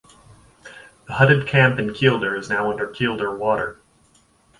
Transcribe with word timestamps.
The 1.05 1.13
hutted 1.13 1.45
camp 1.45 1.77
in 1.77 1.89
Kielder 1.89 2.35
is 2.35 2.49
now 2.49 2.71
under 2.71 2.87
Kielder 2.87 3.37
Water. 3.37 3.77